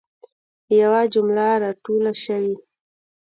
یوه 0.79 1.01
جمله 1.13 1.47
را 1.61 1.71
توله 1.83 2.11
سوي. 2.23 2.55